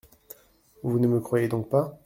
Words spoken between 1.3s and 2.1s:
donc pas?